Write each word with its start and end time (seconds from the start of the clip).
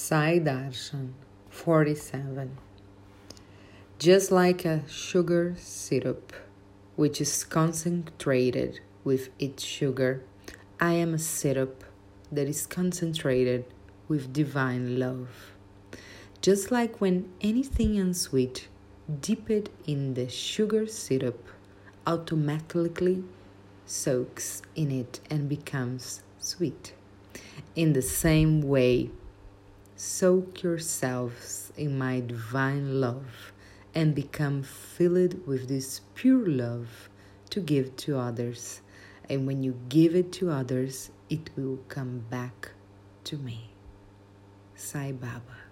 Sai 0.00 0.38
Darshan 0.38 1.14
47 1.50 2.56
Just 3.98 4.30
like 4.30 4.64
a 4.64 4.88
sugar 4.88 5.56
syrup, 5.58 6.32
which 6.94 7.20
is 7.20 7.42
concentrated 7.42 8.78
with 9.02 9.30
its 9.40 9.64
sugar, 9.64 10.22
I 10.78 10.92
am 10.92 11.14
a 11.14 11.18
syrup 11.18 11.82
that 12.30 12.46
is 12.46 12.64
concentrated 12.64 13.64
with 14.06 14.32
divine 14.32 15.00
love. 15.00 15.56
Just 16.42 16.70
like 16.70 17.00
when 17.00 17.28
anything 17.40 17.98
unsweet 17.98 18.68
dipped 19.20 19.68
in 19.84 20.14
the 20.14 20.28
sugar 20.28 20.86
syrup 20.86 21.44
automatically 22.06 23.24
soaks 23.84 24.62
in 24.76 24.92
it 24.92 25.18
and 25.28 25.48
becomes 25.48 26.22
sweet. 26.38 26.94
In 27.74 27.94
the 27.94 28.02
same 28.02 28.62
way, 28.62 29.10
Soak 30.00 30.62
yourselves 30.62 31.72
in 31.76 31.98
my 31.98 32.20
divine 32.20 33.00
love 33.00 33.52
and 33.96 34.14
become 34.14 34.62
filled 34.62 35.44
with 35.44 35.66
this 35.66 36.02
pure 36.14 36.46
love 36.46 37.08
to 37.50 37.58
give 37.58 37.96
to 37.96 38.16
others. 38.16 38.80
And 39.28 39.44
when 39.44 39.64
you 39.64 39.76
give 39.88 40.14
it 40.14 40.30
to 40.34 40.50
others, 40.50 41.10
it 41.28 41.50
will 41.56 41.80
come 41.88 42.20
back 42.30 42.70
to 43.24 43.38
me. 43.38 43.70
Sai 44.76 45.10
Baba. 45.10 45.67